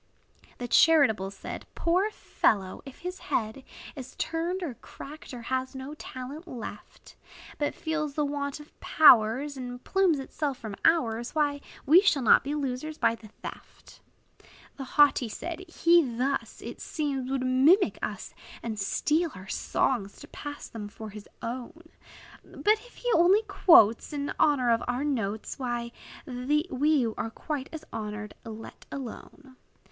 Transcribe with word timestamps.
The 0.57 0.67
charitable 0.67 1.29
said, 1.29 1.67
"Poor 1.75 2.09
fellow! 2.09 2.81
if 2.87 2.97
his 3.01 3.19
head 3.19 3.63
Is 3.95 4.15
turned, 4.15 4.63
or 4.63 4.73
cracked, 4.73 5.31
or 5.31 5.43
has 5.43 5.75
no 5.75 5.93
talent 5.93 6.47
left; 6.47 7.15
But 7.59 7.75
feels 7.75 8.15
the 8.15 8.25
want 8.25 8.59
of 8.59 8.71
powers, 8.79 9.55
And 9.57 9.83
plumes 9.83 10.17
itself 10.17 10.57
from 10.57 10.75
ours, 10.83 11.35
Why, 11.35 11.61
we 11.85 12.01
shall 12.01 12.23
not 12.23 12.43
be 12.43 12.55
losers 12.55 12.97
by 12.97 13.13
the 13.13 13.27
theft." 13.43 14.01
The 14.75 14.85
haughty 14.85 15.29
said, 15.29 15.69
"He 15.69 16.01
thus, 16.01 16.63
It 16.63 16.81
seems, 16.81 17.29
would 17.29 17.45
mimic 17.45 17.99
us, 18.01 18.33
And 18.63 18.79
steal 18.79 19.29
our 19.35 19.49
songs, 19.49 20.17
to 20.21 20.27
pass 20.29 20.67
them 20.67 20.87
for 20.87 21.11
his 21.11 21.29
own! 21.43 21.89
But 22.43 22.79
if 22.87 22.95
he 22.95 23.11
only 23.13 23.43
quotes 23.43 24.13
In 24.13 24.33
honor 24.39 24.71
of 24.71 24.81
our 24.87 25.03
notes, 25.03 25.59
We 25.59 25.93
then 26.25 27.13
were 27.15 27.29
quite 27.29 27.69
as 27.71 27.85
honored, 27.93 28.33
let 28.43 28.87
alone." 28.91 29.57